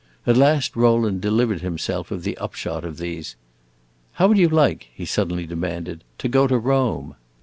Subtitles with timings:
[0.25, 3.35] At last Rowland delivered himself of the upshot of these.
[4.13, 7.13] "How would you like," he suddenly demanded, "to go to Rome?"